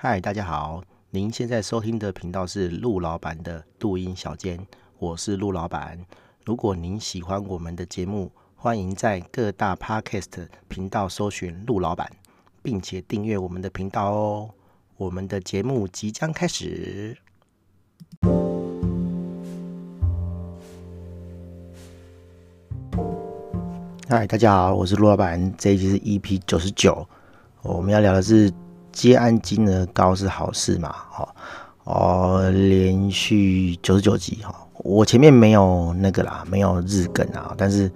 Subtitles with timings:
[0.00, 0.80] 嗨，大家好，
[1.10, 4.64] 您现在收听的频道是陆老板的录音小间，
[5.00, 5.98] 我是陆老板。
[6.44, 12.08] 如果您喜欢我们的节目，欢迎在各大 Podcast 频道搜寻陆老板，
[12.62, 14.50] 并且订阅我们的频道哦。
[14.96, 17.18] 我们的节目即将开始。
[24.08, 25.52] 嗨，大家好，我是陆老板。
[25.58, 27.04] 这一集是 EP 九十九，
[27.62, 28.48] 我们要聊的是
[28.98, 30.92] 接案金额高是好事嘛？
[31.08, 31.32] 好，
[31.84, 37.88] 哦，连续九十九集哈，我前面没有那个啦，没有日更啊，但是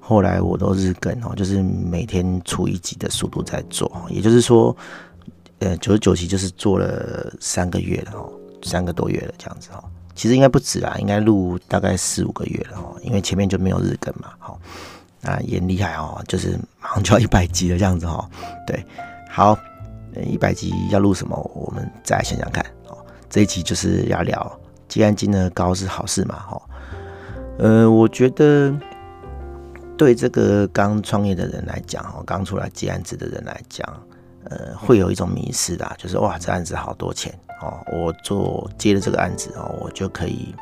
[0.00, 4.76] 后来我都日更哦，就是每天出一集的速度在做，也就是说，
[5.60, 8.28] 呃，九十九集就是做了三个月了哦，
[8.64, 9.80] 三个多月了这样子哈，
[10.16, 14.58] 其实应该不止啦，应该录大概四五个月了哦，因为前面就没有日更嘛，好。
[15.22, 18.24] 啊，也厉害哦，就是马上就要一百集了这样子哦。
[18.64, 18.86] 对，
[19.28, 19.58] 好，
[20.24, 21.36] 一百集要录什么？
[21.54, 22.96] 我们再想想看哦。
[23.30, 26.36] 这一集就是要聊接案金额高是好事嘛？
[26.36, 26.62] 哈，
[27.58, 28.74] 呃，我觉得
[29.96, 33.86] 对这个刚创业的人来讲，哦，刚出来接案子的人来讲，
[34.44, 40.54] 呃，会有一种迷失的，就是哇，这案子好多钱哦，我做接了这个案子哦，我就可以。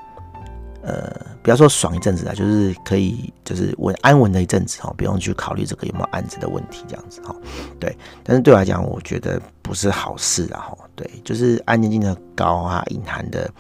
[0.87, 7.35] 呃，不要说爽一阵子啊，就是可以，就是稳安稳的一阵子哈，不用去考虑这个有没有案子的问题，这样子哈。
[7.81, 10.61] 对，但是对我来讲，我觉得不是好事啊。
[10.61, 10.79] 哈。
[10.95, 13.51] 对，就是案件金额高啊，隐含的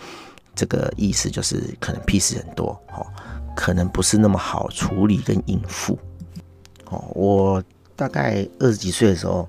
[0.54, 3.04] 这个意思就是可能屁事很多，哈，
[3.56, 5.98] 可能不是那么好处理跟应付。
[6.90, 7.64] 哦，我
[7.96, 9.48] 大概二十几岁的时候，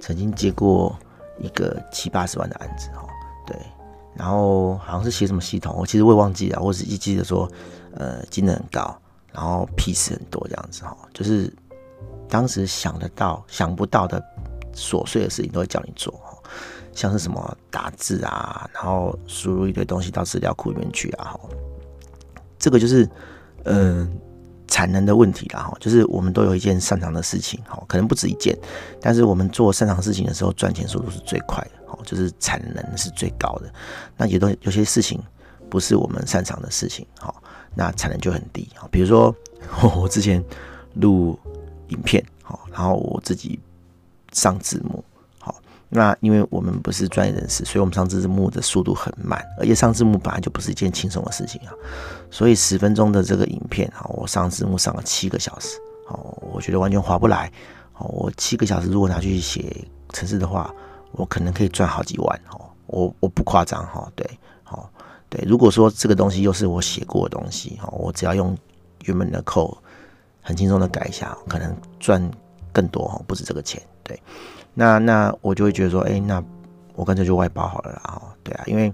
[0.00, 0.98] 曾经接过
[1.38, 3.06] 一个七八十万的案子，哈，
[3.46, 3.56] 对。
[4.14, 7.50] 然后好像是写什么系统，我其实我也忘记了，我只记得说，
[7.94, 8.96] 呃，金能很高，
[9.32, 11.52] 然后屁事很多这样子哈，就是
[12.28, 14.22] 当时想得到、想不到的
[14.74, 16.36] 琐碎的事情都会叫你做哈，
[16.92, 21.40] 像是什么打字啊，然后输入一堆东西到资料库里面去啊，哈，
[22.58, 23.08] 这个就是
[23.64, 24.10] 嗯。
[24.72, 28.56] 产能的问题啦，哈，就是我们都有一件擅长的事情，哈，可能不止一件，
[29.02, 33.70] 但是我们做擅长事情的时候，赚钱速度是最快的，哈，就是产能是最高的。
[34.16, 35.20] 那有的有些事情
[35.68, 37.34] 不是我们擅长的事情，哈，
[37.74, 38.88] 那产能就很低，哈。
[38.90, 39.34] 比如说
[39.94, 40.42] 我之前
[40.94, 41.38] 录
[41.88, 43.60] 影片，哈，然后我自己
[44.32, 45.04] 上字幕。
[45.94, 51.72] 那因为我们不是专业人士，所以我们上字幕的速度很慢，而且上字幕本来就不是一件轻松的事情啊。
[52.30, 55.76] 所以十分钟的这个影片啊，我上字幕上了七个小时，
[56.08, 57.52] 哦，我觉得完全划不来。
[57.98, 60.74] 哦，我七个小时如果拿去写程式的话，
[61.10, 62.70] 我可能可以赚好几万哦。
[62.86, 64.26] 我我不夸张哈，对，
[64.62, 64.90] 好，
[65.28, 65.44] 对。
[65.46, 68.56] 如果说这个东西又是我写过的东西，哈，我只要用
[69.04, 69.76] 原本的 code
[70.40, 72.30] 很轻松的改一下，可能赚
[72.72, 74.18] 更多哈，不止这个钱，对。
[74.74, 76.42] 那那我就会觉得说，哎、那
[76.94, 78.92] 我干脆就外包好了啦，哈，对啊，因为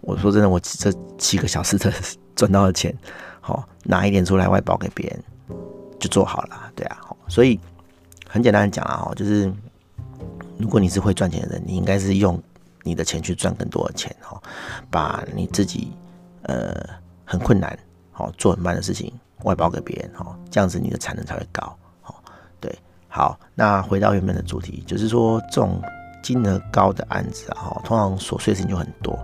[0.00, 1.92] 我说真的，我这七个小时的
[2.36, 2.94] 赚到的钱，
[3.40, 5.22] 好拿一点出来外包给别人，
[5.98, 6.98] 就做好了，对啊，
[7.28, 7.58] 所以
[8.28, 9.50] 很简单的讲啊，就是
[10.58, 12.40] 如果你是会赚钱的人，你应该是用
[12.82, 14.40] 你的钱去赚更多的钱，哈，
[14.90, 15.92] 把你自己
[16.42, 16.74] 呃
[17.24, 17.78] 很困难，
[18.12, 19.12] 好做很慢的事情
[19.44, 21.74] 外包给别人，哈，这样子你的产能才会高。
[23.16, 25.80] 好，那回到原本的主题，就是说这种
[26.20, 29.16] 金额高的案子啊，哈，通常琐碎事情就很多，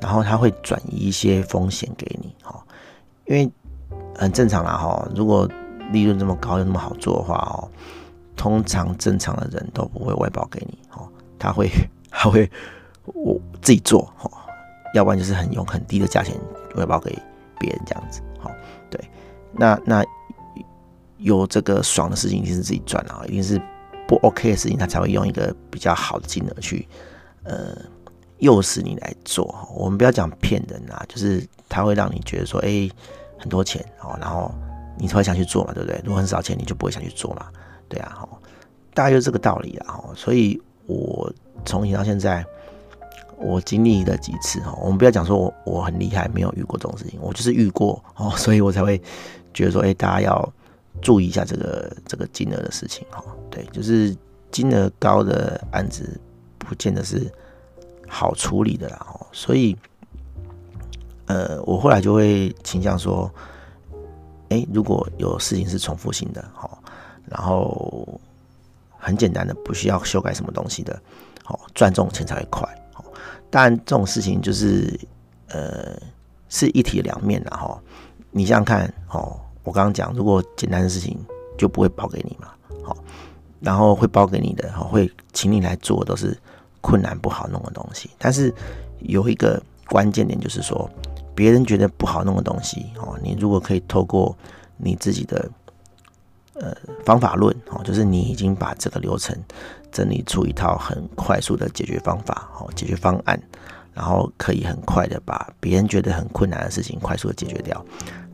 [0.00, 2.58] 然后他会转移一些风险给你，哈，
[3.26, 3.52] 因为
[4.16, 5.46] 很正常啦，哈，如果
[5.92, 7.68] 利润这么高又那么好做的话，哦，
[8.34, 11.06] 通常正常的人都不会外包给你，哈，
[11.38, 11.68] 他会
[12.10, 12.50] 他会
[13.04, 14.30] 我自己做，哈，
[14.94, 16.34] 要不然就是很用很低的价钱
[16.76, 17.10] 外包给
[17.58, 18.50] 别人这样子，好，
[18.88, 18.98] 对，
[19.52, 20.02] 那那。
[21.18, 23.60] 有这个爽的事情一定是自己赚啊，一定是
[24.06, 26.86] 不 OK 的事情，他才会用一个比较好的金额去，
[27.42, 27.76] 呃，
[28.38, 29.54] 诱使你来做。
[29.74, 32.88] 我们不要讲骗人啊，就是他会让你觉得说，哎、
[33.36, 34.50] 很多钱哦，然后
[34.96, 36.00] 你才会想去做嘛，对不对？
[36.04, 37.46] 如果很少钱，你就不会想去做嘛，
[37.88, 38.26] 对啊，
[38.94, 40.00] 大概就是这个道理啊。
[40.14, 41.30] 所以我
[41.64, 42.44] 从以到现在，
[43.36, 49.02] 我经历了几次哈，我们不要讲说我我很厉害，没有遇过这种事情，我就是遇过哦，所以我才会
[49.52, 50.52] 觉得说，哎、大家要。
[51.00, 54.16] 注意一下这个这个金额的事情哈，对，就是
[54.50, 56.20] 金额高的案子
[56.58, 57.30] 不见得是
[58.08, 59.76] 好处理的啦，所以，
[61.26, 63.30] 呃，我后来就会倾向说，
[64.48, 66.68] 哎，如果有事情是重复性的，哈，
[67.26, 68.20] 然后
[68.98, 71.00] 很简单的，不需要修改什么东西的，
[71.44, 73.04] 好，赚这种钱才会快，好，
[73.50, 74.98] 但这种事情就是，
[75.48, 75.96] 呃，
[76.48, 77.80] 是一体两面的哈，
[78.30, 79.38] 你想想看，哦。
[79.68, 81.14] 我刚刚讲，如果简单的事情
[81.58, 82.48] 就不会包给你嘛，
[82.82, 82.96] 好，
[83.60, 86.34] 然后会包给你的，会请你来做都是
[86.80, 88.08] 困难不好弄的东西。
[88.16, 88.50] 但是
[89.00, 90.90] 有一个关键点就是说，
[91.34, 94.34] 别人觉得不好弄的东西哦，你如果可以透过
[94.78, 95.50] 你自己的
[96.54, 96.74] 呃
[97.04, 99.36] 方法论哦，就是你已经把这个流程
[99.92, 103.38] 整理出一套很快速的解决方法哦，解决方案。
[103.94, 107.84] 然后可以很快的把别人觉得很困难的事情快速的解决掉，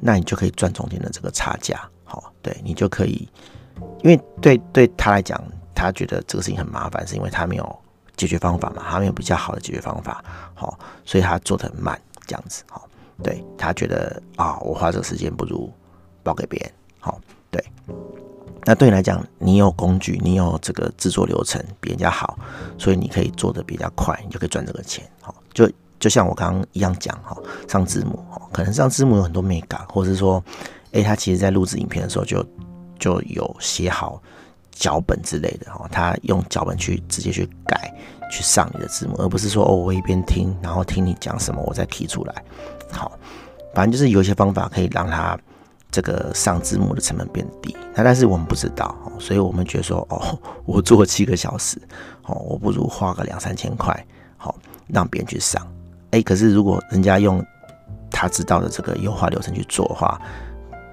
[0.07, 3.27] 那你就可以赚中间的这个差价，好，对你就可以，
[4.03, 5.43] 因为对对他来讲，
[5.75, 7.79] 他觉得这个事情很麻烦，是因为他没有
[8.15, 10.23] 解决方法嘛，他没有比较好的解决方法，
[10.53, 12.87] 好，所以他做得很慢，这样子，好，
[13.23, 15.73] 对他觉得啊，我花这个时间不如
[16.23, 16.71] 包给别人，
[17.01, 17.19] 好，
[17.51, 17.65] 对。
[18.67, 22.39] 那对你来讲，你有工具，你有这个制作流程比人家好，
[22.79, 25.03] 所以你可以做的比较快，你就可以赚这个钱。
[25.21, 27.37] 好，就就像我刚刚一样讲哈，
[27.69, 30.43] 上字幕哈，可能上字幕有很多美感，或者是说，
[30.93, 32.45] 哎，他其实在录制影片的时候就
[32.99, 34.23] 就有写好
[34.71, 37.93] 脚本之类的哈，他用脚本去直接去改
[38.31, 42.45] 去上你的字幕，而不是说哦，我一边听，然后听你讲什么，我再提出来。
[42.91, 43.13] 好，
[43.75, 45.39] 反正就是有一些方法可以让他。
[45.91, 50.37] 这个上字幕的成本变低，那但是我们不知道，所以我们觉得说，哦，
[50.67, 51.81] 我做七个小时，
[52.25, 54.05] 哦，我不如花个两三千块，
[54.37, 54.57] 好，
[54.89, 55.65] 让别人去上。
[56.15, 57.45] 哎，可是如果人家用
[58.09, 60.21] 他知道的这个优化流程去做的话，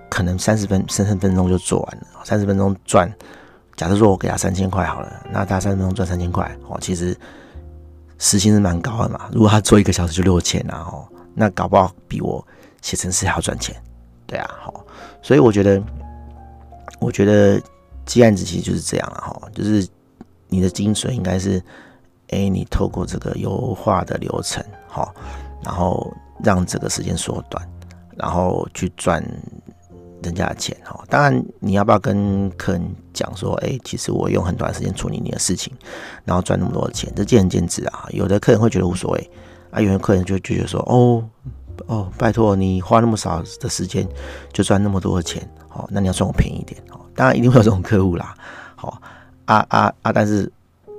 [0.09, 3.07] 可能三十分三十分钟就做完了，三十分钟赚。
[3.77, 7.15] 假设说我给他三千块好了，那他三十分钟赚三千块，哦，其实
[8.17, 9.29] 时薪是蛮高的嘛。
[9.31, 12.43] 如果他做一个小时就六千啊，哦，那搞不好比我
[12.81, 13.75] 写程式还要赚钱。
[14.25, 14.83] 对啊，好，
[15.21, 15.81] 所以我觉得，
[16.99, 17.61] 我觉得
[18.05, 19.87] 接案子其实就是这样了哈，就是
[20.47, 21.61] 你的精髓应该是，
[22.29, 25.15] 哎，你透过这个优化的流程，好，
[25.63, 27.65] 然后让这个时间缩短，
[28.17, 29.23] 然后去赚
[30.21, 31.01] 人家的钱哈。
[31.09, 32.81] 当然，你要不要跟客人
[33.13, 35.73] 讲说，哎，其实我用很短时间处理你的事情，
[36.25, 38.05] 然后赚那么多的钱，这见仁见智啊。
[38.09, 39.31] 有的客人会觉得无所谓
[39.71, 41.23] 啊，有的客人就就觉得说，哦。
[41.87, 44.07] 哦，拜托你花那么少的时间
[44.53, 46.99] 就赚那么多的钱，哦，那你要算我便宜一点哦。
[47.15, 48.35] 当然一定会有这种客户啦，
[48.75, 49.01] 好
[49.45, 50.11] 啊啊啊！
[50.13, 50.51] 但是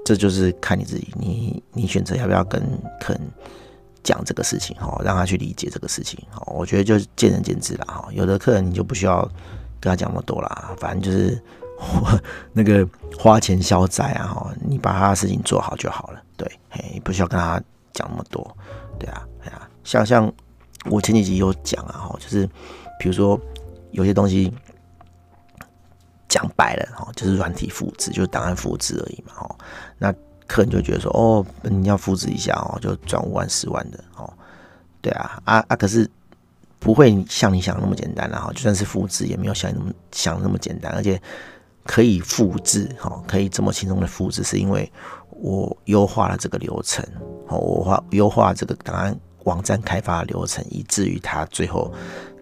[0.05, 2.61] 这就是看你自己，你你选择要不要跟
[3.01, 3.21] 客人
[4.03, 6.43] 讲这个事情，哈，让他去理解这个事情，哈。
[6.47, 8.09] 我觉得就是见仁见智啦，哈。
[8.13, 9.23] 有的客人你就不需要
[9.81, 11.41] 跟他讲那么多啦，反正就是
[12.53, 12.89] 那个
[13.19, 17.63] 花钱消灾啊，哈，你把他的事情做好就好了，对，嘿，不需要跟他
[17.93, 18.57] 讲那么多，
[18.99, 20.33] 对啊，哎呀，像像。
[20.91, 22.45] 我前几集有讲啊，哈，就是
[22.99, 23.41] 比如说
[23.93, 24.53] 有些东西
[26.29, 29.57] 讲白了，哈，就是软体复制，就是档案复制而已嘛，哈。
[29.97, 30.13] 那
[30.53, 34.31] 客人就觉得说，哦，你要复制一下哦，就赚五万、十万的，哦，
[35.01, 36.07] 对啊，啊啊，可是
[36.79, 41.19] 不会像你想的那么简单，然后就算是复制，也没有像你那么想那么简单，而且
[41.85, 44.93] 可以复制，哈，可以这么轻松的复制，是因为
[45.31, 47.03] 我优化了这个流程，
[47.49, 49.19] 哦，我化优化这个档案。
[49.45, 51.93] 网站开发流程，以至于他最后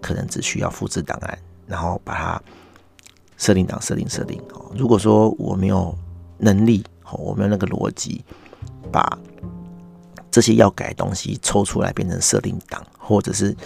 [0.02, 2.42] 可能只需要复制档案，然后把它
[3.38, 4.38] 设定档设定设定。
[4.52, 5.96] 哦，如果说我没有
[6.36, 6.84] 能力，
[7.18, 8.24] 我没有那个逻辑，
[8.92, 9.18] 把
[10.30, 13.56] 这些要改的东西抽出来变成设定档，或者是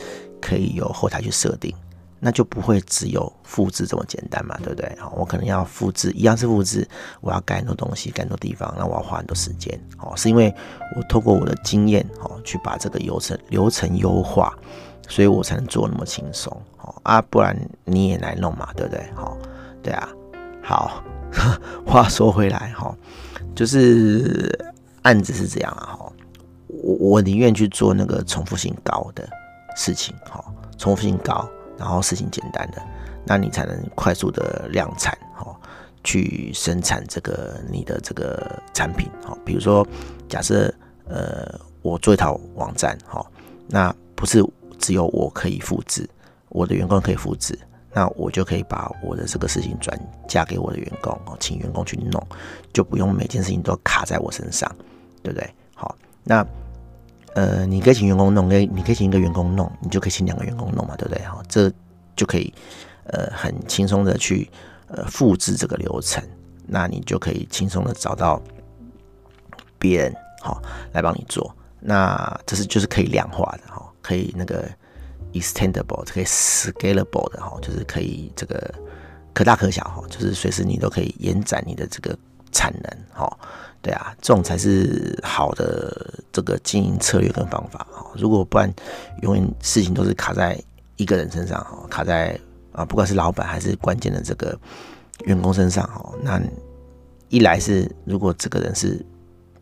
[0.41, 1.75] 可以由后台去设定。
[2.21, 4.97] 那就不会只有复制这么简单嘛，对不对？
[4.99, 6.89] 好我可能要复制，一样是复制，
[7.21, 9.79] 我要改很多东西，改很多地方，那我要花很多时间。
[9.99, 10.51] 哦，是因为
[10.97, 14.57] 我透过我的经验，哦，去把这个流程流程优化，
[15.07, 16.51] 所以我才能做那么轻松。
[16.81, 19.05] 哦啊，不然你也来弄嘛，对不对？
[19.15, 19.37] 好，
[19.83, 20.09] 对啊，
[20.63, 21.05] 好。
[21.85, 22.95] 话说回来，哈，
[23.55, 24.59] 就是
[25.03, 26.13] 案子是这样啊，哈，
[26.69, 29.29] 我我宁愿去做那个重复性高的
[29.77, 30.45] 事情，哈，
[30.79, 31.49] 重复性高。
[31.77, 32.81] 然后事情简单的，
[33.27, 35.57] 那你才能快速的量产，哦，
[36.05, 39.85] 去生产这个你的这个产品，哦，比如说
[40.29, 40.73] 假设，
[41.09, 43.27] 呃，我做一套网站，哈，
[43.67, 44.41] 那不是
[44.79, 46.09] 只有我可以复制，
[46.49, 47.59] 我的员工可以复制，
[47.95, 49.99] 那我就可以把我的这个事情转
[50.29, 52.23] 嫁给我的员工，哦，请员工去弄，
[52.73, 54.71] 就不用每件事情都卡在我身上，
[55.23, 55.49] 对不对？
[55.75, 56.47] 好，那。
[57.37, 61.21] 呃，你可以请员工弄，可以你可以请一个员工弄，你就可以请两个员工弄嘛，对不对？
[61.25, 61.69] 好，这
[62.15, 62.55] 就可以
[63.09, 64.49] 呃很轻松的去
[64.87, 66.23] 呃复制这个流程，
[66.65, 68.41] 那你就可以轻松的找到
[69.81, 74.71] 别人好来帮你做，那这是就是可以量化的哈，可以那个
[75.35, 78.75] extendable，可以 scalable 的哈，就是可以这个
[79.33, 82.17] 可大可小哈，就是随时你都可以延展你的这个
[82.53, 83.39] 产能哈。
[83.83, 88.11] 对啊，这种才是好的这个经营策略跟方法哈。
[88.17, 88.73] 如果不然，
[89.21, 90.59] 永远事情都是卡在
[90.97, 92.39] 一个人身上哈，卡在
[92.73, 94.59] 啊，不管是老板还是关键的这个
[95.27, 96.15] 员工身上哈。
[96.23, 96.41] 那
[97.29, 99.05] 一来是如果这个人是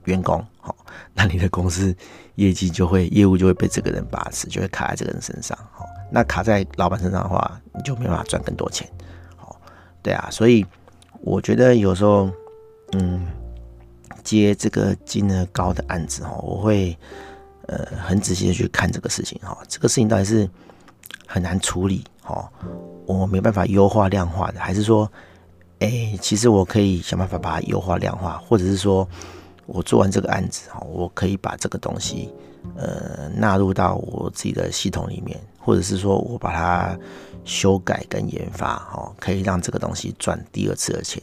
[0.05, 0.75] 员工，好，
[1.15, 1.95] 那你的公司
[2.37, 8.89] 业绩就会业务就会被这个人把持，就会卡在这个人身上，好，那卡在老板身上的话，你就没办法赚更多钱，
[9.37, 9.61] 好，
[10.03, 10.65] 对啊，所以
[11.21, 12.31] 我觉得有时候，
[12.93, 13.27] 嗯，
[14.23, 16.97] 接这个金额高的案子哈，我会
[17.67, 20.49] 呃很仔细的去看这个事情哈，这个事情到底是
[21.27, 22.51] 很难处理哈，
[23.07, 25.11] 我没办法优化量化的，还是说？
[25.81, 29.05] 哎、其实我可以想办法把它优化量化，或者是说，
[29.75, 32.31] 我做完这个案子哈，我可以把这个东西
[32.77, 36.95] 呃纳入到我自己的系统里面，或者是说我把它
[37.47, 41.23] 修改跟研发哈，可以让这个东西赚第二次的钱、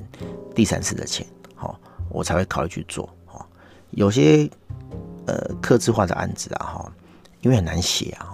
[0.56, 1.80] 第三次的钱，好，
[2.10, 3.08] 我才会考虑去做。
[3.28, 3.46] 哈，
[3.92, 4.50] 有些
[5.28, 6.92] 呃客制化的案子啊哈，
[7.42, 8.34] 因为很难写啊，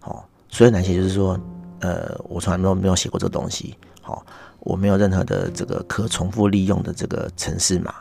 [0.00, 1.38] 哈，所以难写就是说，
[1.78, 4.26] 呃，我从来没有没有写过这个东西，好。
[4.64, 7.96] 我没有任何的这个可重复利用的这个程式码，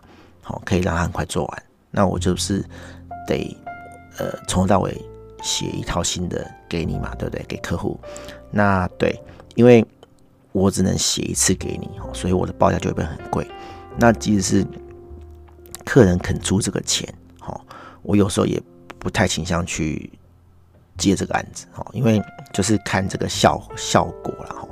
[0.51, 1.63] 好，可以让它很快做完。
[1.89, 2.61] 那我就是
[3.25, 3.55] 得
[4.17, 5.01] 呃从头到尾
[5.41, 7.41] 写一套新的给你嘛，对不对？
[7.47, 7.97] 给客户。
[8.51, 9.17] 那对，
[9.55, 9.85] 因为
[10.51, 13.49] 我只能写一次给你，所以我的报价就会变很贵。
[13.97, 14.67] 那即使是
[15.85, 17.07] 客人肯出这个钱，
[17.39, 17.65] 好，
[18.01, 18.61] 我有时候也
[18.99, 20.11] 不太倾向去
[20.97, 24.67] 接这个案子，好，因为就是看这个效效果了，哈。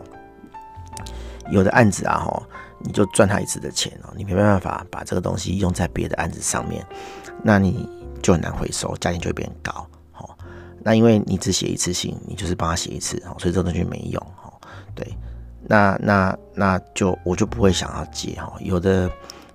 [1.50, 2.44] 有的案子啊，哈，
[2.82, 6.86] 你就赚他一次的钱哦，你没办法把这个东西用在别的案子上面，
[7.44, 7.88] 那你
[8.22, 10.38] 就很难回收，价钱就会变高，好。
[10.82, 14.52] 那因为你只写一次信，你就是帮他写一次，所以这个东西没用，哈。
[14.96, 15.06] 对，
[15.68, 18.54] 那那那就我就不会想要接，哈。
[18.62, 19.12] 有的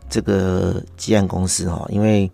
[0.08, 2.30] 这个积案公司，哈，因为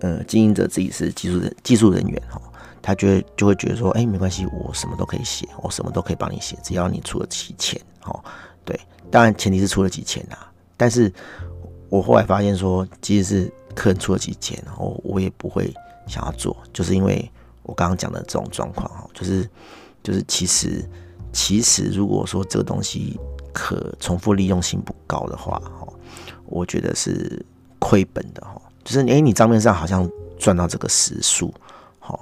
[0.00, 2.40] 呃经营者自己是技术人技术人员，哈，
[2.82, 8.22] 他就会就会觉得说，哎，没关系，我什么都可以写，我什么都可以帮你写，只要你出得起钱，哈。
[8.66, 8.78] 对，
[9.10, 10.52] 当然前提是出了几钱啊。
[10.76, 11.10] 但是
[11.88, 15.72] 我后来发现说，即使是客人出得起钱，我我也不会
[16.06, 17.30] 想要做，就是因为
[17.62, 19.48] 我刚刚讲的这种状况哈，就是
[20.02, 20.84] 就是其实
[21.32, 23.18] 其实如果说这个东西
[23.54, 25.88] 可重复利用性不高的话哈，
[26.44, 27.42] 我觉得是
[27.78, 28.60] 亏本的哈。
[28.84, 30.08] 就是诶，你账面上好像
[30.38, 31.52] 赚到这个时数
[31.98, 32.18] 哈，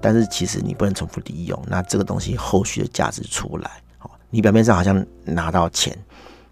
[0.00, 3.82] 但是其实你不能重复利用，那这个东西后续的价值出来。
[4.30, 5.96] 你表面上好像拿到钱，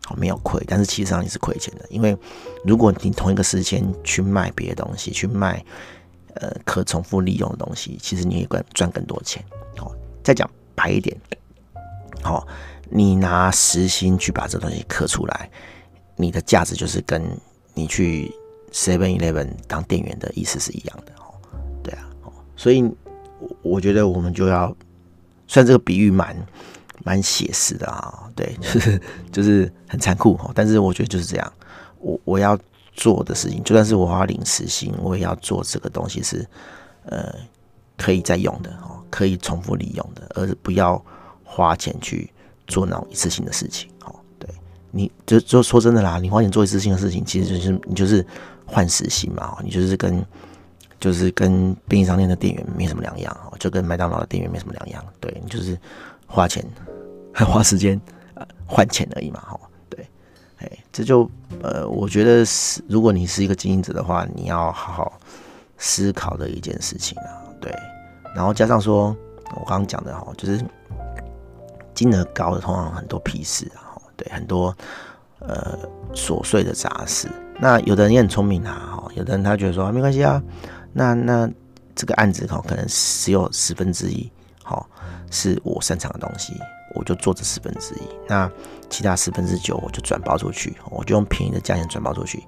[0.04, 2.16] 好没有亏，但是其实上你是亏钱的，因为
[2.64, 5.64] 如果你同一个时间去卖别的东西，去卖
[6.35, 9.44] 呃可重复利用的东西，其实你也会赚更多钱。
[9.76, 9.92] 好，
[10.25, 11.16] 再讲白一点，
[12.20, 12.47] 好，
[12.90, 15.50] 你拿时薪去把这东西刻出来，
[16.16, 17.23] 你的价值就是跟
[17.75, 18.35] 你去
[18.73, 21.12] Seven Eleven 当店员的意思是一样的。
[21.18, 21.32] 哦，
[21.82, 22.08] 对啊，
[22.56, 22.85] 所以
[23.62, 24.76] 我觉得我们就要，
[25.47, 26.37] 虽然这个比喻蛮。
[27.05, 29.00] 蛮写实的啊，对，就是
[29.33, 31.52] 就是很残酷，但是我觉得就是这样。
[32.00, 32.59] 我我要
[32.93, 36.47] 做的事情，就算是我要领时薪，我也要做这个东西是
[37.07, 37.35] 呃
[37.97, 41.02] 可以再用的哦，可以重复利用的，而不要
[41.43, 42.33] 花钱去
[42.67, 43.90] 做那种一次性的事情。
[44.05, 44.49] 哦，对，
[44.90, 48.25] 你就就说真的啦，你花钱做一次性的事情，其实就是你就是
[48.64, 50.25] 换时薪嘛，你就是跟
[51.00, 55.78] 就是跟便利商店的店员没什么两样，就跟麦当劳的店员没什么两样，对你就是。
[56.28, 56.64] 花钱，
[57.32, 57.99] 还 花时间，
[58.35, 59.58] 呃，换钱而已嘛，哈，
[59.88, 60.06] 对，
[60.58, 61.28] 哎，这就
[61.62, 65.18] 呃，我觉得是，如果你是一个经营者的话，你要好好
[65.78, 67.75] 思考的一件事情啊，对，
[68.37, 69.16] 然后加上说，
[69.56, 70.62] 我刚刚讲的哈，就是
[71.94, 74.76] 金额高的通常很多屁事啊，对，很多
[75.40, 75.78] 呃
[76.12, 77.26] 琐碎的杂事，
[77.58, 80.42] 那有的人也很聪明啊，哈，有的人他觉得说，没关系啊，
[80.92, 81.50] 那那
[81.94, 84.30] 这个案子哈，可能只有十分之一。
[85.30, 86.54] 是我擅长的东西，
[86.94, 88.50] 我就做这四分之一，那
[88.88, 92.42] 其他四分之九我就转包出去，我就用便宜的价钱转包出去，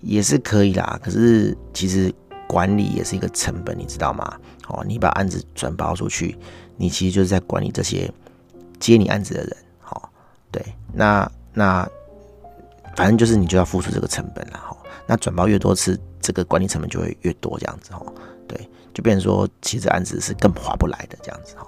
[0.00, 0.98] 也是可以啦。
[1.02, 2.12] 可是其实
[2.46, 4.38] 管理也是一个成本，你知道吗？
[4.68, 6.38] 哦，你把案子转包出去，
[6.76, 8.12] 你其实就是在管理这些
[8.78, 9.56] 接你案子的人。
[9.80, 10.10] 好，
[10.50, 11.88] 对，那那
[12.96, 14.58] 反正就是你就要付出这个成本了。
[14.58, 17.92] 哈，那转包越多次，这个管理成本就会越多，这样子。
[17.92, 18.02] 哈，
[18.46, 18.68] 对。
[18.94, 21.64] 就变成说，其实案子是更划不来的这样子哈，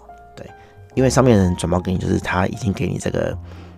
[1.00, 3.34] 因为上面的人转包给你，就是他已经给你这个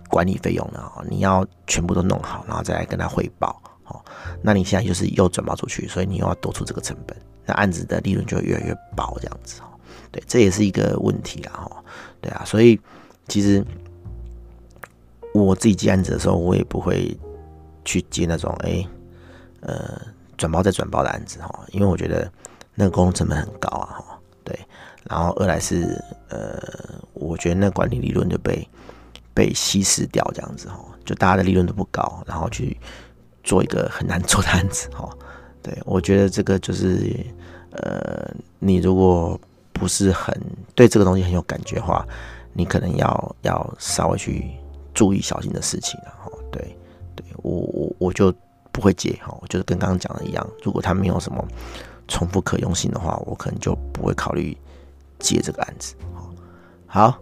[0.09, 4.03] 管理费用了，你要全部都弄好，然后再来跟他汇报，哦，
[4.41, 9.71] 那你现在就是又转包出去，所以你又要多出这个成本，那案子的利润就会越来越薄这样子哦，
[10.11, 11.83] 对，这也是一个问题啦哈，
[12.19, 12.77] 对啊，所以
[13.29, 13.65] 其实
[15.33, 17.17] 我自己接案子的时候，我也不会
[17.85, 18.85] 去接那种哎、
[19.61, 19.97] 呃，
[20.35, 22.29] 转包再转包的案子哈，因为我觉得。
[22.75, 24.59] 那个工程成本很高啊，哈，对，
[25.09, 26.57] 然后二来是，呃，
[27.13, 28.67] 我觉得那管理利润就被
[29.33, 32.77] 被稀释掉，这样子哈，就大家的利润都不高，然后去
[33.43, 35.09] 做一个很难做的案子，哈，
[35.61, 37.13] 对，我觉得这个就是，
[37.71, 39.39] 呃，你如果
[39.73, 40.33] 不是很
[40.75, 42.05] 对这个东西很有感觉的话，
[42.53, 44.51] 你可能要要稍微去
[44.93, 46.61] 注意小心的事情，然后对，
[47.15, 48.33] 对我我我就
[48.71, 51.45] 不会接哈，就是跟刚刚讲的一样，如果他没有什么
[52.07, 54.55] 重复可用性的话，我可能就不会考虑
[55.23, 55.95] 接这个案子。
[56.85, 57.17] 好，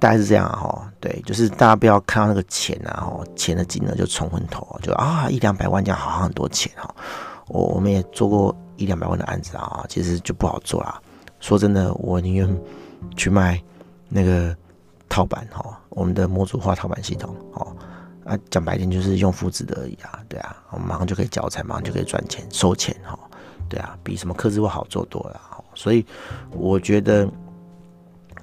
[0.00, 6.92] 大概是这样哈，对，就是大家不要看到那个钱啊，哈，钱的金额就冲昏头，就啊一两百万这样好像很多钱哈。
[7.46, 11.00] 我我们也做过一两百万的案子啊，其实就不好做啦。
[11.38, 12.60] 说真的，我宁愿
[13.16, 13.62] 去卖
[14.08, 14.56] 那个
[15.08, 17.76] 套板哈，我们的模组化套板系统哦。
[18.24, 23.18] 啊，讲白点就是用复制的而已啊，对啊，我们马上就可以交差，马上就可以赚钱收钱哈，
[23.68, 25.40] 对啊，比什么客制化好做多了。
[25.74, 26.06] 所以
[26.52, 27.28] 我觉得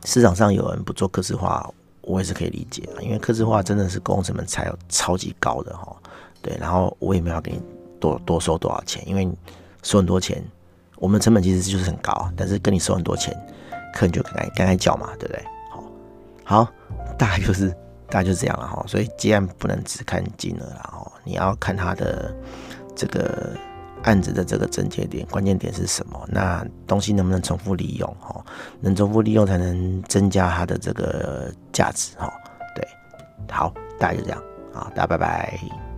[0.05, 1.69] 市场上有人不做客制化，
[2.01, 5.95] 我也是可以理解啊，因为客制化真的是工程成本才有超级高的哈，
[6.41, 7.61] 对，然后我也没有给你。
[8.01, 9.05] 多多收多少钱？
[9.05, 9.29] 因为
[9.83, 10.41] 收很多钱，
[10.99, 13.37] 我们成本其实就是很高，但是跟你收很多钱，
[13.93, 15.43] 客人就该该该叫嘛，对不对？
[15.69, 15.83] 好，
[16.45, 16.71] 好，
[17.17, 17.67] 大概就是
[18.07, 18.81] 大概就是这样了哈。
[18.87, 22.33] 所以既然不能只看金额了哈，你要看他的
[22.95, 23.49] 这个
[24.03, 28.43] 案子的这个症结点、关键点是什么，那东西能不能重复利用哈？
[28.79, 32.31] 能重复利用才能增加它的这个价值哈。
[32.75, 32.87] 对，
[33.51, 34.41] 好，大概就这样，
[34.73, 35.88] 好，大家拜拜。